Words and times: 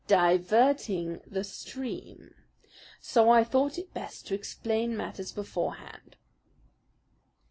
"diverting 0.17 1.21
the 1.27 1.43
stream; 1.43 2.33
so 2.99 3.29
I 3.29 3.43
thought 3.43 3.77
it 3.77 3.93
best 3.93 4.25
to 4.25 4.33
explain 4.33 4.97
matters 4.97 5.31
beforehand. 5.31 6.15